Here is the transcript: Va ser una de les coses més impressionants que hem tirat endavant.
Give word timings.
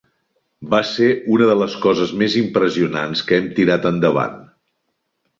Va 0.69 0.77
ser 0.91 1.09
una 1.35 1.49
de 1.49 1.57
les 1.59 1.75
coses 1.83 2.13
més 2.21 2.37
impressionants 2.41 3.21
que 3.27 3.37
hem 3.41 3.51
tirat 3.59 3.85
endavant. 3.91 4.41